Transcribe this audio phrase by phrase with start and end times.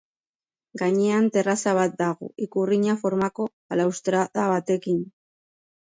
[0.81, 5.03] Gainean terraza bat dago, ikurrina formako balaustrada batekin.